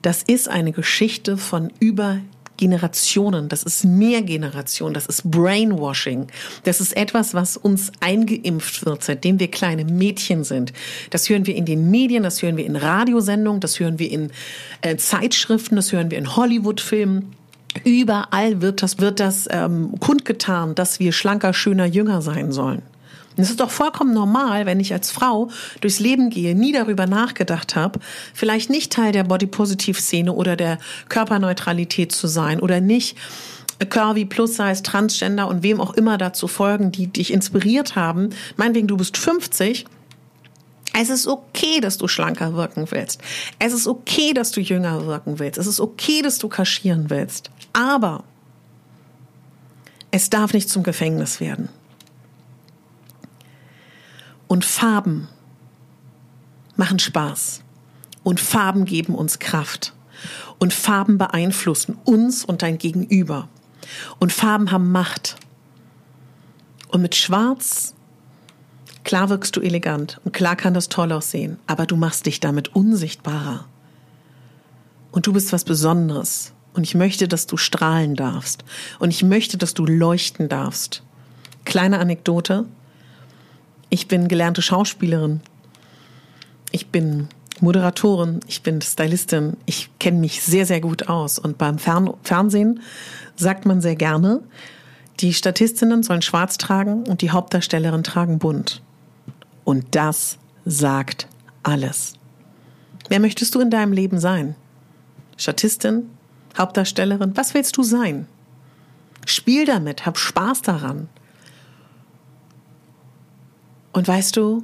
das 0.02 0.24
ist 0.24 0.50
eine 0.50 0.72
Geschichte 0.72 1.38
von 1.38 1.72
über 1.80 2.22
Generationen, 2.62 3.50
das 3.50 3.64
ist 3.64 3.86
Mehrgeneration, 3.86 4.94
das 4.94 5.08
ist 5.08 5.30
Brainwashing. 5.32 6.28
Das 6.64 6.80
ist 6.80 6.96
etwas, 6.96 7.34
was 7.34 7.58
uns 7.58 7.92
eingeimpft 8.02 8.86
wird, 8.86 9.04
seitdem 9.04 9.40
wir 9.40 9.50
kleine 9.50 9.84
Mädchen 9.84 10.44
sind. 10.44 10.72
Das 11.10 11.28
hören 11.28 11.48
wir 11.48 11.56
in 11.56 11.66
den 11.66 11.90
Medien, 11.90 12.22
das 12.22 12.44
hören 12.44 12.58
wir 12.58 12.66
in 12.66 12.76
Radiosendungen, 12.76 13.62
das 13.62 13.80
hören 13.80 13.98
wir 13.98 14.12
in 14.12 14.32
äh, 14.82 14.96
Zeitschriften, 14.96 15.76
das 15.76 15.92
hören 15.92 16.12
wir 16.12 16.20
in 16.20 16.36
Hollywood-Filmen. 16.36 17.36
Überall 17.84 18.62
wird 18.62 18.82
das, 18.84 19.00
wird 19.00 19.20
das 19.20 19.48
ähm, 19.50 20.00
kundgetan, 20.00 20.76
dass 20.76 21.00
wir 21.00 21.12
schlanker, 21.12 21.54
schöner, 21.54 21.86
jünger 21.86 22.22
sein 22.22 22.52
sollen. 22.52 22.82
Und 23.38 23.44
es 23.44 23.50
ist 23.50 23.62
doch 23.62 23.72
vollkommen 23.72 24.14
normal, 24.14 24.66
wenn 24.66 24.80
ich 24.82 24.92
als 24.92 25.10
Frau 25.10 25.50
durchs 25.80 26.00
Leben 26.00 26.30
gehe, 26.30 26.54
nie 26.54 26.74
darüber 26.74 27.08
nachgedacht 27.08 27.76
habe, 27.76 28.00
vielleicht 28.34 28.70
nicht 28.70 28.92
Teil 28.92 29.14
der 29.14 29.24
Body-Positive-Szene 29.24 30.34
oder 30.34 30.58
der 30.58 30.80
Körperneutralität 31.08 32.12
zu 32.12 32.28
sein 32.28 32.60
oder 32.60 32.82
nicht 32.82 33.18
Curvy, 33.90 34.26
Plus-Size, 34.26 34.84
Transgender 34.84 35.48
und 35.48 35.64
wem 35.64 35.80
auch 35.80 35.94
immer 35.94 36.18
dazu 36.18 36.48
folgen, 36.48 36.92
die 36.92 37.08
dich 37.08 37.32
inspiriert 37.32 37.96
haben. 37.96 38.30
Meinetwegen, 38.58 38.88
du 38.88 38.98
bist 38.98 39.18
50 39.18 39.86
es 40.94 41.10
ist 41.10 41.28
okay, 41.28 41.80
dass 41.80 41.98
du 41.98 42.08
schlanker 42.08 42.54
wirken 42.54 42.90
willst. 42.92 43.22
Es 43.60 43.74
ist 43.74 43.88
okay, 43.88 44.34
dass 44.34 44.52
du 44.52 44.60
jünger 44.62 45.06
wirken 45.06 45.40
willst. 45.40 45.58
Es 45.58 45.68
ist 45.68 45.80
okay, 45.80 46.22
dass 46.22 46.38
du 46.38 46.50
kaschieren 46.50 47.10
willst. 47.10 47.50
Aber 47.74 48.24
es 50.12 50.30
darf 50.30 50.54
nicht 50.54 50.70
zum 50.70 50.84
Gefängnis 50.84 51.40
werden. 51.40 51.70
Und 54.48 54.66
Farben 54.66 55.30
machen 56.76 57.00
Spaß. 57.00 57.62
Und 58.24 58.40
Farben 58.40 58.86
geben 58.86 59.16
uns 59.16 59.40
Kraft. 59.40 59.94
Und 60.60 60.74
Farben 60.74 61.18
beeinflussen 61.18 61.98
uns 62.04 62.44
und 62.44 62.62
dein 62.62 62.78
Gegenüber. 62.78 63.48
Und 64.20 64.34
Farben 64.34 64.72
haben 64.72 64.92
Macht. 64.92 65.38
Und 66.90 67.02
mit 67.02 67.16
Schwarz 67.16 67.94
Klar 69.12 69.30
wirkst 69.30 69.58
du 69.58 69.60
elegant 69.60 70.22
und 70.24 70.32
klar 70.32 70.56
kann 70.56 70.74
das 70.74 70.88
toll 70.88 71.12
aussehen, 71.12 71.60
aber 71.68 71.86
du 71.86 71.98
machst 71.98 72.28
dich 72.28 72.40
damit 72.40 72.74
unsichtbarer. 72.74 73.66
Und 75.12 75.28
du 75.28 75.34
bist 75.34 75.52
was 75.52 75.66
Besonderes. 75.66 76.54
Und 76.74 76.84
ich 76.84 76.96
möchte, 76.96 77.28
dass 77.28 77.46
du 77.46 77.58
strahlen 77.58 78.16
darfst. 78.16 78.64
Und 79.00 79.10
ich 79.10 79.22
möchte, 79.22 79.58
dass 79.58 79.74
du 79.74 79.86
leuchten 79.86 80.48
darfst. 80.48 81.04
Kleine 81.66 82.00
Anekdote. 82.00 82.64
Ich 83.90 84.08
bin 84.08 84.30
gelernte 84.30 84.62
Schauspielerin. 84.62 85.42
Ich 86.72 86.88
bin 86.88 87.28
Moderatorin. 87.60 88.40
Ich 88.48 88.64
bin 88.64 88.82
Stylistin. 88.82 89.58
Ich 89.66 89.90
kenne 90.00 90.20
mich 90.20 90.42
sehr, 90.42 90.66
sehr 90.66 90.80
gut 90.80 91.10
aus. 91.10 91.38
Und 91.38 91.58
beim 91.58 91.80
Fern 91.80 92.14
Fernsehen 92.24 92.80
sagt 93.36 93.66
man 93.66 93.82
sehr 93.82 93.98
gerne, 93.98 94.40
die 95.20 95.34
Statistinnen 95.34 96.02
sollen 96.02 96.22
schwarz 96.22 96.58
tragen 96.58 97.04
und 97.04 97.22
die 97.22 97.32
Hauptdarstellerin 97.32 98.04
tragen 98.04 98.40
bunt. 98.40 98.82
Und 99.64 99.96
das 99.96 100.38
sagt 100.66 101.28
alles. 101.64 102.14
Wer 103.10 103.20
möchtest 103.20 103.56
du 103.56 103.60
in 103.60 103.70
deinem 103.70 103.94
Leben 103.94 104.20
sein? 104.20 104.56
Statistin? 105.38 106.10
Hauptdarstellerin? 106.58 107.36
Was 107.36 107.54
willst 107.54 107.78
du 107.78 107.84
sein? 107.84 108.28
Spiel 109.26 109.66
damit, 109.66 110.06
hab 110.06 110.18
Spaß 110.18 110.62
daran. 110.62 111.08
Und 113.94 114.08
weißt 114.08 114.36
du, 114.38 114.64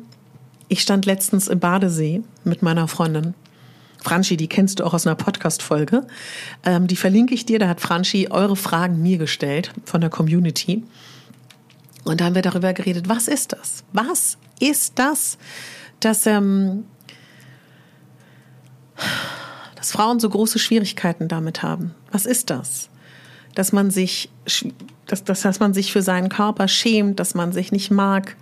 ich 0.67 0.81
stand 0.81 1.05
letztens 1.05 1.47
im 1.47 1.59
Badesee 1.59 2.23
mit 2.43 2.61
meiner 2.61 2.87
Freundin. 2.87 3.33
Franchi, 4.01 4.37
die 4.37 4.47
kennst 4.47 4.79
du 4.79 4.85
auch 4.85 4.93
aus 4.93 5.05
einer 5.05 5.15
Podcast-Folge. 5.15 6.07
Ähm, 6.63 6.87
die 6.87 6.95
verlinke 6.95 7.33
ich 7.33 7.45
dir. 7.45 7.59
Da 7.59 7.67
hat 7.67 7.81
Franchi 7.81 8.29
eure 8.29 8.55
Fragen 8.55 9.01
mir 9.01 9.17
gestellt 9.17 9.73
von 9.85 10.01
der 10.01 10.09
Community. 10.09 10.83
Und 12.03 12.21
da 12.21 12.25
haben 12.25 12.35
wir 12.35 12.41
darüber 12.41 12.73
geredet, 12.73 13.09
was 13.09 13.27
ist 13.27 13.53
das? 13.53 13.83
Was 13.91 14.37
ist 14.59 14.99
das, 14.99 15.37
dass, 15.99 16.25
ähm, 16.25 16.85
dass 19.75 19.91
Frauen 19.91 20.19
so 20.19 20.29
große 20.29 20.59
Schwierigkeiten 20.59 21.27
damit 21.27 21.63
haben? 21.63 21.93
Was 22.11 22.25
ist 22.25 22.49
das? 22.49 22.89
Dass 23.55 23.71
man 23.71 23.91
sich, 23.91 24.29
dass, 25.07 25.23
dass, 25.23 25.41
dass 25.41 25.59
man 25.59 25.73
sich 25.73 25.91
für 25.91 26.01
seinen 26.01 26.29
Körper 26.29 26.67
schämt, 26.67 27.19
dass 27.19 27.33
man 27.35 27.51
sich 27.51 27.71
nicht 27.71 27.91
mag. 27.91 28.35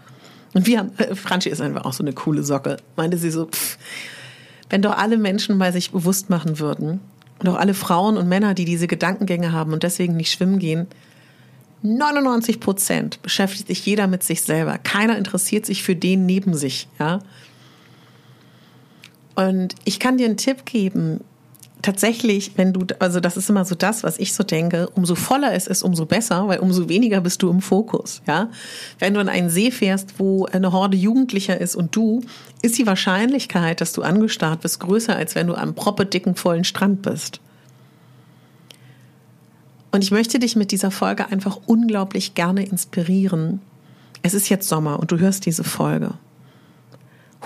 Und 0.53 0.67
wir 0.67 0.79
haben, 0.79 0.91
äh, 0.97 1.15
Franchi 1.15 1.49
ist 1.49 1.61
einfach 1.61 1.85
auch 1.85 1.93
so 1.93 2.03
eine 2.03 2.13
coole 2.13 2.43
Socke. 2.43 2.77
Meinte 2.95 3.17
sie 3.17 3.31
so, 3.31 3.45
pff, 3.47 3.77
wenn 4.69 4.81
doch 4.81 4.97
alle 4.97 5.17
Menschen 5.17 5.59
bei 5.59 5.71
sich 5.71 5.91
bewusst 5.91 6.29
machen 6.29 6.59
würden 6.59 6.99
und 7.39 7.49
auch 7.49 7.55
alle 7.55 7.73
Frauen 7.73 8.17
und 8.17 8.27
Männer, 8.27 8.53
die 8.53 8.65
diese 8.65 8.87
Gedankengänge 8.87 9.51
haben 9.51 9.73
und 9.73 9.83
deswegen 9.83 10.15
nicht 10.15 10.31
schwimmen 10.31 10.59
gehen, 10.59 10.87
99 11.85 12.59
Prozent 12.59 13.21
beschäftigt 13.21 13.67
sich 13.67 13.85
jeder 13.85 14.07
mit 14.07 14.23
sich 14.23 14.41
selber. 14.41 14.77
Keiner 14.77 15.17
interessiert 15.17 15.65
sich 15.65 15.83
für 15.83 15.95
den 15.95 16.25
neben 16.25 16.55
sich, 16.55 16.87
ja. 16.99 17.19
Und 19.35 19.75
ich 19.83 19.99
kann 19.99 20.17
dir 20.17 20.25
einen 20.25 20.37
Tipp 20.37 20.65
geben. 20.65 21.21
Tatsächlich, 21.81 22.53
wenn 22.55 22.73
du, 22.73 22.85
also 22.97 23.19
das 23.19 23.37
ist 23.37 23.49
immer 23.49 23.63
so 23.63 23.75
das, 23.75 24.03
was 24.03 24.17
ich 24.17 24.33
so 24.33 24.43
denke, 24.43 24.89
umso 24.95 25.13
voller 25.13 25.53
es 25.53 25.67
ist, 25.67 25.83
umso 25.83 26.07
besser, 26.07 26.47
weil 26.47 26.59
umso 26.59 26.89
weniger 26.89 27.21
bist 27.21 27.43
du 27.43 27.49
im 27.51 27.61
Fokus, 27.61 28.23
ja. 28.25 28.49
Wenn 28.97 29.13
du 29.13 29.19
an 29.19 29.29
einen 29.29 29.51
See 29.51 29.69
fährst, 29.69 30.15
wo 30.17 30.45
eine 30.45 30.71
Horde 30.71 30.97
Jugendlicher 30.97 31.61
ist 31.61 31.75
und 31.75 31.95
du, 31.95 32.21
ist 32.63 32.79
die 32.79 32.87
Wahrscheinlichkeit, 32.87 33.81
dass 33.81 33.93
du 33.93 34.01
angestarrt 34.01 34.61
bist, 34.61 34.79
größer, 34.79 35.15
als 35.15 35.35
wenn 35.35 35.47
du 35.47 35.53
am 35.53 35.75
proppedicken, 35.75 36.35
vollen 36.35 36.63
Strand 36.63 37.03
bist. 37.03 37.39
Und 39.95 40.03
ich 40.03 40.11
möchte 40.11 40.39
dich 40.39 40.57
mit 40.57 40.73
dieser 40.73 40.91
Folge 40.91 41.31
einfach 41.31 41.57
unglaublich 41.67 42.33
gerne 42.33 42.65
inspirieren. 42.65 43.61
Es 44.23 44.33
ist 44.33 44.49
jetzt 44.49 44.67
Sommer 44.67 44.99
und 44.99 45.13
du 45.13 45.19
hörst 45.19 45.45
diese 45.45 45.63
Folge. 45.63 46.15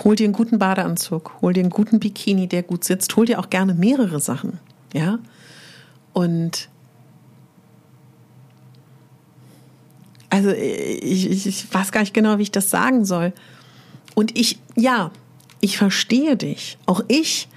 Hol 0.02 0.16
dir 0.16 0.24
einen 0.24 0.32
guten 0.32 0.58
Badeanzug, 0.58 1.30
hol 1.42 1.52
dir 1.52 1.60
einen 1.60 1.70
guten 1.70 2.00
Bikini, 2.00 2.48
der 2.48 2.64
gut 2.64 2.82
sitzt, 2.82 3.14
hol 3.14 3.24
dir 3.24 3.38
auch 3.38 3.50
gerne 3.50 3.72
mehrere 3.74 4.18
Sachen, 4.18 4.58
ja? 4.92 5.20
Und 6.12 6.68
also 10.28 10.50
ich, 10.50 11.30
ich, 11.30 11.46
ich 11.46 11.72
weiß 11.72 11.92
gar 11.92 12.00
nicht 12.00 12.14
genau, 12.14 12.38
wie 12.38 12.42
ich 12.42 12.50
das 12.50 12.68
sagen 12.68 13.04
soll. 13.04 13.32
Und 14.16 14.36
ich, 14.36 14.58
ja, 14.74 15.12
ich 15.60 15.78
verstehe 15.78 16.36
dich. 16.36 16.78
Auch 16.86 17.02
ich 17.06 17.48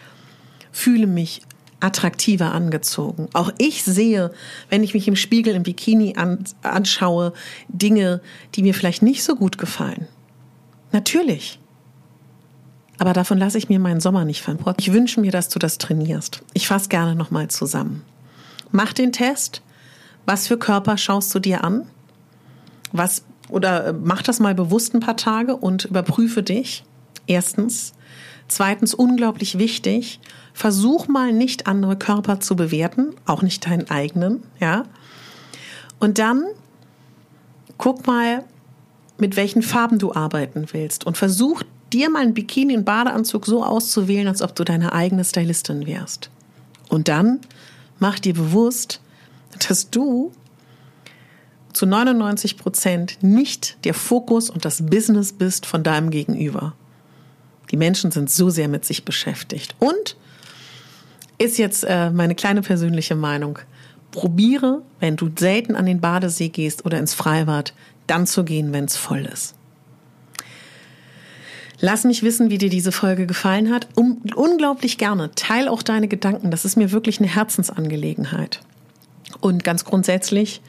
fühle 0.72 1.08
mich 1.08 1.42
attraktiver 1.84 2.54
angezogen. 2.54 3.28
Auch 3.34 3.52
ich 3.58 3.84
sehe, 3.84 4.32
wenn 4.70 4.84
ich 4.84 4.94
mich 4.94 5.08
im 5.08 5.18
Spiegel 5.18 5.54
im 5.54 5.64
Bikini 5.64 6.16
an, 6.16 6.46
anschaue, 6.62 7.34
Dinge, 7.68 8.22
die 8.56 8.64
mir 8.64 8.74
vielleicht 8.74 9.04
nicht 9.04 9.24
so 9.24 9.36
gut 9.36 9.58
gefallen. 9.58 10.08
Natürlich. 10.94 11.60
Aber 13.00 13.12
davon 13.12 13.38
lasse 13.38 13.58
ich 13.58 13.68
mir 13.68 13.80
meinen 13.80 14.00
Sommer 14.00 14.24
nicht 14.24 14.42
verantworten. 14.42 14.80
Ich 14.80 14.94
wünsche 14.94 15.20
mir, 15.20 15.32
dass 15.32 15.50
du 15.50 15.60
das 15.60 15.78
trainierst. 15.78 16.42
Ich 16.54 16.68
fasse 16.68 16.88
gerne 16.88 17.16
nochmal 17.16 17.50
zusammen. 17.50 18.04
Mach 18.72 18.94
den 18.94 19.12
Test. 19.12 19.62
Was 20.26 20.48
für 20.48 20.58
Körper 20.58 20.98
schaust 20.98 21.36
du 21.36 21.40
dir 21.40 21.66
an? 21.66 21.86
Was, 22.94 23.26
oder 23.50 23.88
äh, 23.88 23.94
mach 23.94 24.22
das 24.22 24.40
mal 24.40 24.56
bewusst 24.56 24.94
ein 24.94 25.02
paar 25.02 25.18
Tage 25.18 25.58
und 25.58 25.86
überprüfe 25.86 26.44
dich. 26.44 26.86
Erstens. 27.28 27.94
Zweitens, 28.54 28.94
unglaublich 28.94 29.58
wichtig, 29.58 30.20
versuch 30.54 31.08
mal 31.08 31.34
nicht 31.34 31.66
andere 31.66 31.98
Körper 31.98 32.40
zu 32.40 32.56
bewerten, 32.56 33.16
auch 33.26 33.42
nicht 33.42 33.66
deinen 33.66 33.90
eigenen, 33.90 34.44
ja. 34.60 34.84
Und 36.00 36.20
dann 36.20 36.44
guck 37.80 38.06
mal, 38.06 38.44
mit 39.18 39.38
welchen 39.38 39.64
Farben 39.64 39.98
du 39.98 40.14
arbeiten 40.14 40.68
willst 40.72 41.04
und 41.04 41.18
versuch 41.18 41.64
dir 41.92 42.12
mal 42.12 42.22
einen 42.22 42.36
Bikini 42.36 42.78
und 42.78 42.86
Badeanzug 42.86 43.48
so 43.48 43.64
auszuwählen, 43.64 44.28
als 44.28 44.44
ob 44.44 44.54
du 44.54 44.64
deine 44.64 44.94
eigene 44.94 45.24
Stylistin 45.24 45.88
wärst. 45.88 46.30
Und 46.90 47.08
dann 47.08 47.40
mach 47.98 48.20
dir 48.20 48.36
bewusst, 48.36 49.02
dass 49.68 49.90
du 49.90 50.32
zu 51.74 51.88
99 51.88 52.58
Prozent 52.58 53.18
nicht 53.22 53.84
der 53.84 53.96
Fokus 53.96 54.52
und 54.52 54.64
das 54.64 54.86
Business 54.86 55.34
bist 55.34 55.66
von 55.66 55.82
deinem 55.82 56.12
Gegenüber. 56.12 56.76
Die 57.74 57.78
Menschen 57.78 58.12
sind 58.12 58.30
so 58.30 58.52
sehr 58.52 58.70
mit 58.70 58.86
sich 58.86 59.04
beschäftigt. 59.04 59.76
Und 59.80 60.16
ist 61.40 61.58
jetzt 61.58 61.84
äh, 61.84 62.12
meine 62.12 62.36
kleine 62.36 62.62
persönliche 62.62 63.16
Meinung. 63.16 63.58
Probiere, 64.12 64.84
wenn 65.00 65.16
du 65.16 65.32
selten 65.36 65.76
an 65.76 65.88
den 65.88 66.00
Badesee 66.00 66.50
gehst 66.50 66.86
oder 66.86 67.00
ins 67.00 67.16
Freibad, 67.16 67.74
dann 68.06 68.28
zu 68.28 68.44
gehen, 68.44 68.74
wenn 68.74 68.86
es 68.86 68.96
voll 68.96 69.26
ist. 69.26 69.56
Lass 71.80 72.04
mich 72.04 72.22
wissen, 72.22 72.52
wie 72.52 72.60
dir 72.60 72.70
diese 72.70 72.92
Folge 72.92 73.26
gefallen 73.26 73.74
hat. 73.74 73.88
Um, 73.96 74.22
unglaublich 74.36 75.00
gerne. 75.00 75.32
Teil 75.34 75.68
auch 75.68 75.82
deine 75.82 76.08
Gedanken. 76.08 76.52
Das 76.52 76.66
ist 76.66 76.78
mir 76.78 76.92
wirklich 76.92 77.20
eine 77.20 77.28
Herzensangelegenheit. 77.28 78.62
Und 79.42 79.64
ganz 79.64 79.84
grundsätzlich, 79.84 80.62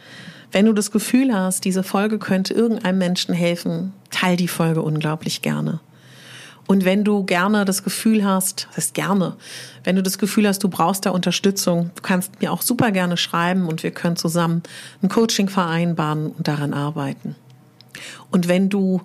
wenn 0.53 0.65
du 0.65 0.73
das 0.73 0.91
Gefühl 0.91 1.35
hast, 1.35 1.67
diese 1.67 1.83
Folge 1.83 2.19
könnte 2.19 2.55
irgendeinem 2.55 2.99
Menschen 2.99 3.35
helfen, 3.35 3.93
teil 4.11 4.37
die 4.39 4.49
Folge 4.49 4.81
unglaublich 4.81 5.43
gerne. 5.43 5.81
Und 6.67 6.85
wenn 6.85 7.05
du 7.05 7.25
gerne 7.25 7.65
das 7.65 7.83
Gefühl 7.83 8.25
hast, 8.25 8.69
das 8.69 8.77
heißt 8.79 8.95
gerne, 8.95 9.37
wenn 9.85 9.97
du 9.97 10.03
das 10.03 10.19
Gefühl 10.19 10.49
hast, 10.49 10.61
du 10.65 10.69
brauchst 10.69 11.05
da 11.05 11.11
Unterstützung, 11.11 11.91
du 11.95 12.03
kannst 12.03 12.41
mir 12.41 12.53
auch 12.53 12.63
super 12.63 12.91
gerne 12.91 13.17
schreiben 13.17 13.69
und 13.69 13.83
wir 13.83 13.91
können 13.91 14.17
zusammen 14.17 14.63
ein 15.03 15.09
Coaching 15.09 15.49
vereinbaren 15.49 16.29
und 16.29 16.49
daran 16.49 16.73
arbeiten. 16.73 17.37
Und 18.31 18.49
wenn 18.49 18.71
du 18.71 19.03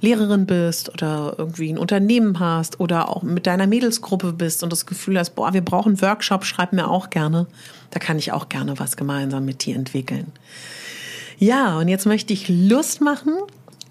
Lehrerin 0.00 0.46
bist 0.46 0.90
oder 0.90 1.34
irgendwie 1.38 1.72
ein 1.72 1.78
Unternehmen 1.78 2.38
hast 2.38 2.80
oder 2.80 3.08
auch 3.08 3.22
mit 3.22 3.46
deiner 3.46 3.66
Mädelsgruppe 3.66 4.32
bist 4.32 4.62
und 4.62 4.70
das 4.70 4.84
Gefühl 4.84 5.18
hast, 5.18 5.30
boah, 5.30 5.54
wir 5.54 5.62
brauchen 5.62 6.00
Workshop, 6.02 6.44
schreib 6.44 6.72
mir 6.72 6.88
auch 6.88 7.10
gerne. 7.10 7.46
Da 7.90 7.98
kann 7.98 8.18
ich 8.18 8.32
auch 8.32 8.48
gerne 8.48 8.78
was 8.78 8.96
gemeinsam 8.96 9.44
mit 9.44 9.64
dir 9.64 9.76
entwickeln. 9.76 10.32
Ja, 11.38 11.78
und 11.78 11.88
jetzt 11.88 12.06
möchte 12.06 12.32
ich 12.32 12.48
Lust 12.48 13.00
machen 13.00 13.32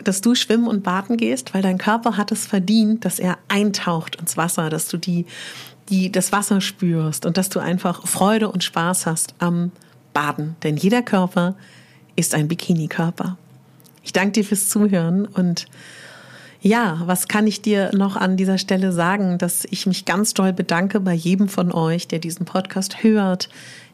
dass 0.07 0.21
du 0.21 0.35
schwimmen 0.35 0.67
und 0.67 0.83
baden 0.83 1.17
gehst, 1.17 1.53
weil 1.53 1.61
dein 1.61 1.77
Körper 1.77 2.17
hat 2.17 2.31
es 2.31 2.45
verdient, 2.45 3.05
dass 3.05 3.19
er 3.19 3.37
eintaucht 3.47 4.15
ins 4.15 4.37
Wasser, 4.37 4.69
dass 4.69 4.87
du 4.87 4.97
die, 4.97 5.25
die, 5.89 6.11
das 6.11 6.31
Wasser 6.31 6.61
spürst 6.61 7.25
und 7.25 7.37
dass 7.37 7.49
du 7.49 7.59
einfach 7.59 8.07
Freude 8.07 8.49
und 8.49 8.63
Spaß 8.63 9.05
hast 9.05 9.35
am 9.39 9.71
Baden. 10.13 10.55
Denn 10.63 10.77
jeder 10.77 11.01
Körper 11.01 11.55
ist 12.15 12.33
ein 12.33 12.47
Bikini-Körper. 12.47 13.37
Ich 14.03 14.13
danke 14.13 14.33
dir 14.33 14.45
fürs 14.45 14.69
Zuhören 14.69 15.25
und 15.25 15.67
ja, 16.61 17.01
was 17.05 17.27
kann 17.27 17.45
ich 17.45 17.61
dir 17.61 17.91
noch 17.93 18.15
an 18.15 18.37
dieser 18.37 18.57
Stelle 18.57 18.91
sagen, 18.91 19.37
dass 19.37 19.65
ich 19.69 19.85
mich 19.85 20.05
ganz 20.05 20.33
doll 20.33 20.51
bedanke 20.51 20.99
bei 20.99 21.13
jedem 21.13 21.47
von 21.47 21.71
euch, 21.71 22.07
der 22.07 22.17
diesen 22.17 22.45
Podcast 22.45 23.03
hört, 23.03 23.49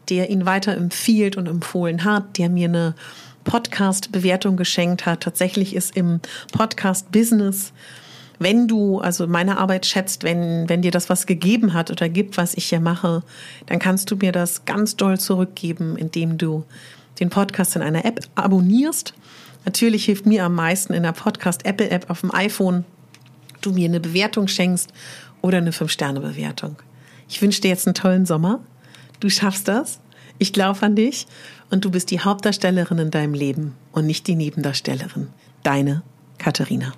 der 0.09 0.29
ihn 0.29 0.45
weiter 0.45 0.75
empfiehlt 0.75 1.35
und 1.35 1.47
empfohlen 1.47 2.05
hat, 2.05 2.37
der 2.37 2.49
mir 2.49 2.69
eine 2.69 2.95
Podcast-Bewertung 3.43 4.57
geschenkt 4.57 5.05
hat. 5.05 5.21
Tatsächlich 5.21 5.75
ist 5.75 5.95
im 5.95 6.19
Podcast-Business, 6.51 7.73
wenn 8.39 8.67
du 8.67 8.99
also 8.99 9.27
meine 9.27 9.59
Arbeit 9.59 9.85
schätzt, 9.85 10.23
wenn, 10.23 10.67
wenn 10.67 10.81
dir 10.81 10.89
das 10.89 11.09
was 11.09 11.27
gegeben 11.27 11.73
hat 11.73 11.91
oder 11.91 12.09
gibt, 12.09 12.37
was 12.37 12.55
ich 12.55 12.65
hier 12.65 12.79
mache, 12.79 13.21
dann 13.67 13.77
kannst 13.77 14.09
du 14.09 14.15
mir 14.15 14.31
das 14.31 14.65
ganz 14.65 14.95
doll 14.95 15.19
zurückgeben, 15.19 15.95
indem 15.95 16.39
du 16.39 16.63
den 17.19 17.29
Podcast 17.29 17.75
in 17.75 17.83
einer 17.83 18.03
App 18.03 18.19
abonnierst. 18.33 19.13
Natürlich 19.63 20.05
hilft 20.05 20.25
mir 20.25 20.43
am 20.43 20.55
meisten 20.55 20.93
in 20.93 21.03
der 21.03 21.11
Podcast-Apple-App 21.11 22.09
auf 22.09 22.21
dem 22.21 22.33
iPhone, 22.33 22.83
du 23.61 23.73
mir 23.73 23.87
eine 23.87 23.99
Bewertung 23.99 24.47
schenkst 24.47 24.91
oder 25.41 25.59
eine 25.59 25.69
5-Sterne-Bewertung. 25.69 26.77
Ich 27.29 27.41
wünsche 27.43 27.61
dir 27.61 27.69
jetzt 27.69 27.85
einen 27.85 27.93
tollen 27.93 28.25
Sommer. 28.25 28.59
Du 29.19 29.29
schaffst 29.29 29.67
das. 29.67 29.99
Ich 30.39 30.51
glaube 30.51 30.81
an 30.81 30.95
dich 30.95 31.27
und 31.71 31.85
du 31.85 31.89
bist 31.89 32.11
die 32.11 32.19
Hauptdarstellerin 32.19 32.99
in 32.99 33.11
deinem 33.11 33.33
Leben 33.33 33.75
und 33.91 34.05
nicht 34.05 34.27
die 34.27 34.35
Nebendarstellerin. 34.35 35.29
Deine 35.63 36.03
Katharina. 36.37 36.93